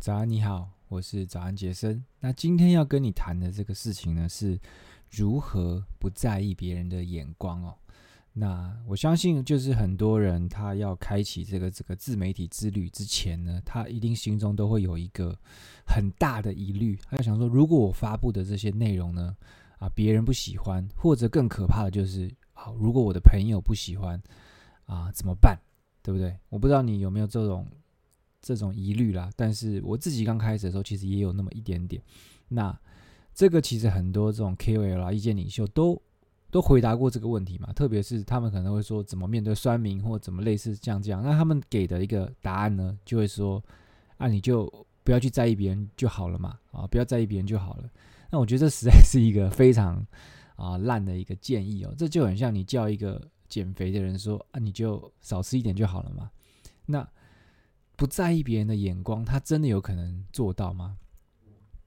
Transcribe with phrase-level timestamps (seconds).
[0.00, 2.02] 早安，你好，我是早安杰森。
[2.20, 4.58] 那今天要跟你谈的这个事情呢，是
[5.10, 7.76] 如何不在意别人的眼光哦。
[8.32, 15.38] 那我相信，就是很多人他要开启这个这个自媒体之旅之前呢，他一定心中都会有一个
[15.86, 19.36] 很大的疑虑，他就想说，如果我发布的这些内容呢，
[19.80, 24.18] 啊，别人不喜欢，或者更可怕的就是，好，如果我的朋友不喜欢，
[24.86, 25.58] 啊，怎么办？
[26.02, 26.34] 对不对？
[26.48, 27.68] 我不知道你有没有这种。
[28.40, 32.02] 这种疑虑啦，但是我自己刚开始的时候，其实也有那么一点点。
[32.48, 32.76] 那
[33.34, 36.00] 这个其实很多这种 KOL 啊、意见领袖都
[36.50, 41.22] 都回答过这个问题嘛，特别是他们可能会说怎么面对酸民或怎么类似这样这样。
[41.22, 43.62] 那他们给的一个答案呢，就会说
[44.18, 44.68] 啊，你就
[45.04, 47.90] 不要去在意别人就好了嘛，啊，不要在意别人就好了。
[48.30, 50.04] 那我觉得这实在是一个非常
[50.56, 56.30] 啊烂的一个建议哦，这就很像你叫一个减肥的人说啊，你就少吃一点就好了嘛。
[56.86, 57.08] 那
[58.00, 60.96] 不在意别人的眼光，他真的有可能做到吗？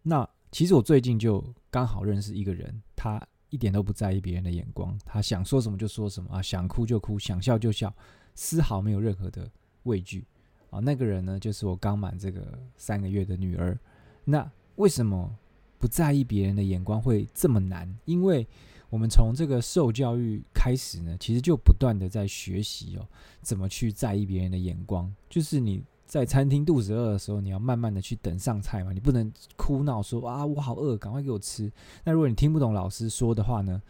[0.00, 7.94] 那其实我最近就刚好认识一个人，他一点都不在意别人的眼光，他想说什么就说什么啊，想哭就哭，想笑就笑，
[8.34, 9.50] 丝毫没有任何的
[9.82, 10.24] 畏惧
[10.70, 10.78] 啊。
[10.78, 13.78] 那个人呢，就是我刚满这个三个月的女儿。
[14.24, 15.30] 那为什么
[15.78, 17.86] 不在意别人的眼光会这么难？
[18.06, 18.46] 因为
[18.88, 23.06] 我们从这个受教育开始呢，其实就不断的在学习哦，
[23.42, 25.84] 怎么去在意别人的眼光，就是你。
[26.08, 31.70] 在餐厅肚子饿的时候，你要慢慢的去等上菜嘛，你不能哭闹说啊，我好饿，赶快给我吃。
[32.02, 33.82] 那如果你听不懂老师说的话呢，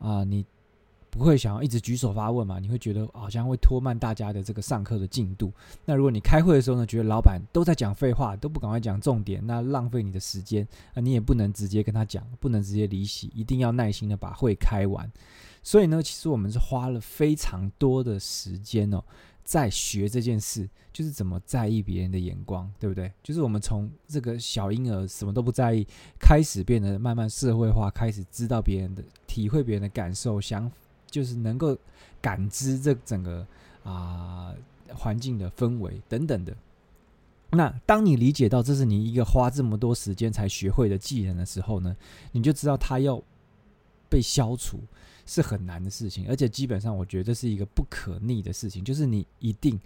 [0.00, 0.44] 啊，你
[1.10, 2.58] 不会想要一直举手发问嘛？
[2.58, 5.52] 你会觉得好像会拖慢大家的这个上课的进度。
[5.84, 15.08] 那如果你开会的时候呢，觉得老板都在讲废话，都不赶快讲重点，那浪费你的时间啊，你也不能直接跟他讲，不能直接离席，一定要耐心的把会开完。
[15.62, 19.00] 所以呢，其实我们是花了非常多的时间哦。
[19.44, 23.12] 在学这件事，就是怎么在意别人的眼光，对不对？
[23.22, 25.86] 就是我们从这个小婴儿什么都不在意，
[26.18, 30.70] 开始变得慢慢社会化，开始知道别人的、体会别人的感受，想
[31.10, 31.76] 就是能够
[32.22, 33.46] 感知这整个
[33.82, 34.54] 啊、
[34.94, 36.56] 环境的氛围等等的。
[37.50, 41.94] 那当你理解到这是你一个花这么多时间才学会的技能的时候呢，
[42.32, 43.22] 你就知道它要
[44.08, 44.80] 被消除。
[45.26, 49.78] 是很难的事情，而且基本上我觉得是一个不可逆的事情，就是你一定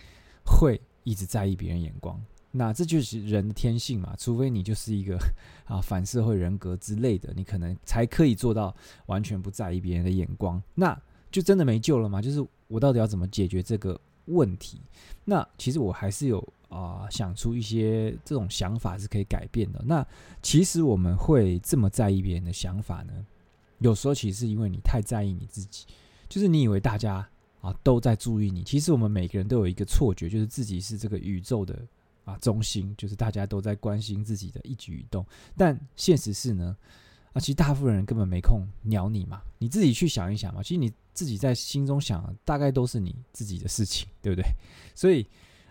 [0.45, 5.19] 会一直在意别人眼光，那这就是人的天性嘛，除非你就是一个
[5.65, 8.75] 啊反社会人格之类的，你可能才可以做到
[9.07, 11.01] 完全不在意别人的眼光，那
[11.31, 12.21] 就真的没救了吗。
[12.21, 14.81] 就是我到底要怎么解决这个问题？
[15.25, 19.83] 那其实我还是有啊想出一些这种想法是可以改变的。
[19.87, 20.07] 那
[20.43, 23.13] 其实我们会这么在意别人的想法呢？
[23.79, 25.87] 有时候其实是因为你太在意你自己，
[26.29, 27.29] 就是你以为大家
[27.61, 31.87] 啊都在注意你，其实我们每个人都有一个错觉，就是自己是这个宇宙的
[32.25, 35.25] 啊中心，就是大家都在关心自己的一举一动。
[35.57, 36.77] 但现实是呢，
[37.33, 44.45] 啊，其实大部分人根本没空鸟你嘛，你自己去想一想嘛，其实你自己在心中想，大概都是你自己的事情，对不对？
[44.95, 45.27] 所以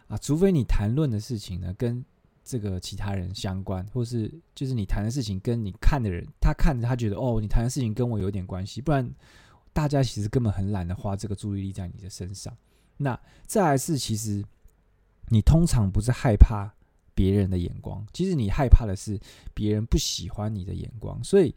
[0.08, 2.04] 啊，除非你谈论的事情呢跟
[2.48, 9.08] 这个其他人相关，或是就是你谈的事情跟你看的人，他看着他觉得哦，你谈的事情跟我有点关系，不然
[9.74, 12.56] 大家其实根本很懒得花这个注意力在你的身上。
[12.96, 14.42] 那再来是，其实
[15.28, 16.74] 你通常不是害怕
[17.14, 19.20] 别人的眼光，其实你害怕的是
[19.54, 21.22] 别人不喜欢你的眼光。
[21.24, 21.54] 所以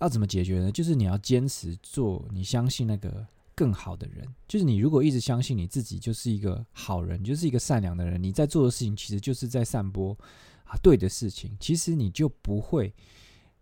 [0.00, 0.70] 要怎么解决呢？
[0.70, 3.26] 就是你要坚持做你相信那个。
[3.60, 4.78] 更好的人，就是你。
[4.78, 10.16] 如果一直相信你自己就是一个好人，就是一个善良的人，你在做的事情其实就是在散播
[10.64, 12.90] 啊对的事情，其实你就不会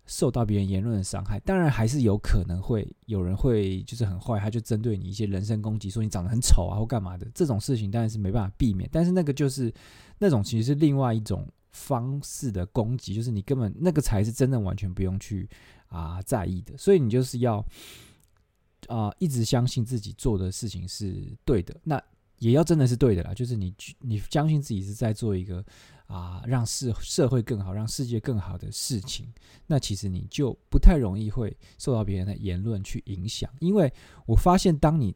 [0.06, 1.40] 受到别人言论的伤害。
[1.40, 7.26] 当然，还是有可能会有人会就是很坏，他就针对你一些人身攻击，说你长得很丑啊或干嘛的。
[7.34, 9.74] 这种事情当然是没办法避免，但是那个就是
[10.20, 15.48] 那种其实是另外一种方式的攻击，就是你根本那个才是真正完全不用去
[15.88, 16.78] 啊在意的。
[16.78, 17.66] 所以你就是要。
[18.88, 22.02] 啊、一直相信自己做的事情是对的，那
[22.38, 23.34] 也要真的是对的啦。
[23.34, 25.64] 就是你，你相信自己是在做一个
[26.06, 29.30] 啊、让社社会更好、让世界更好的事情，
[29.66, 33.50] 那其实你就不太容易会受到别人的言论去影响。
[33.60, 33.92] 因为
[34.24, 35.14] 我发现，当你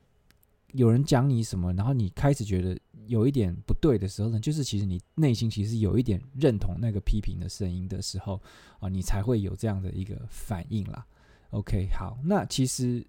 [0.73, 8.39] 有人讲你什么，然后你开始觉得有一点不对的时候呢，就是其实你内心其实有一点认同那个批评的声音的时候
[8.81, 11.07] 啊、你才会有这样的一个反应啦。
[11.51, 13.03] OK，好，那其实。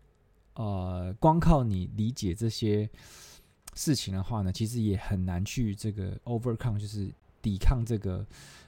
[0.55, 2.89] 呃，光靠你理解这些
[3.75, 7.09] 事情的话呢，其实也很难去这个 overcome，就是
[7.41, 8.25] 抵抗这个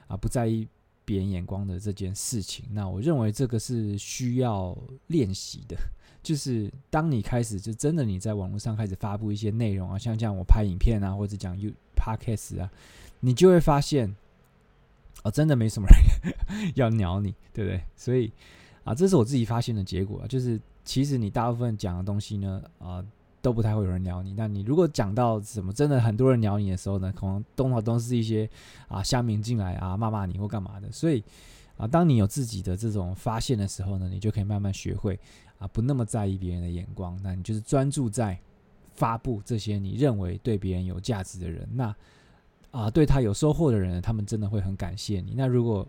[0.08, 0.66] 啊、不在意
[1.04, 2.64] 别人眼光的这件事情。
[2.72, 5.76] 那我认为这个是需要练习的，
[6.22, 12.70] 就是当你开始就真的你在网络上开始发布一些内容啊，像这样我拍影片啊，或者讲 You Podcast 啊，
[13.20, 14.14] 你就会发现
[15.22, 17.80] 哦，真的没什么人 要鸟你，对不对？
[17.96, 18.32] 所以
[18.82, 23.04] 啊，这是我自己发现的结果啊，就是其实你大部分讲的东西呢，啊，
[23.42, 24.32] 都不太会有人鸟你。
[24.32, 28.48] 那你如果讲到什么真的很多人鸟你的时候呢，可能通常都是一些
[28.88, 30.90] 啊乡民进来啊骂骂你或干嘛的。
[30.92, 31.22] 所以
[31.76, 35.18] 啊，当你有自己的这种发现的时候呢，你就可以慢慢学会
[35.58, 37.20] 啊，不那么在意别人的眼光。
[37.22, 38.38] 那你就是专注在
[38.94, 41.68] 发布这些你认为对别人有价值的人。
[41.72, 41.94] 那
[42.70, 45.34] 啊，对他有收获的人，他们真的会很感谢你。
[45.36, 45.86] 那如果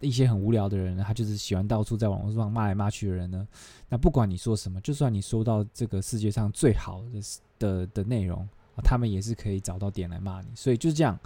[0.00, 3.46] 一些很无聊的人呢，他就是喜欢到处在网络上骂来骂去的人呢，
[3.88, 7.20] 那不管你说什么，就算你说到这个世界上最好的
[7.58, 8.48] 的的内容，
[8.82, 10.48] 他们也是可以找到点来骂你。
[10.54, 11.18] 所以就是这样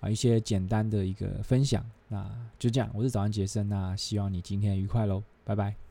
[0.00, 2.28] 啊，一些简单的一个分享，那
[2.58, 2.90] 就这样。
[2.94, 5.85] 我是早安杰森，那希望你今天愉快喽，拜拜。